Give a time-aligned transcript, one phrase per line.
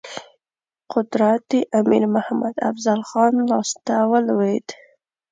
[0.93, 4.67] قدرت د امیر محمد افضل خان لاسته ولوېد.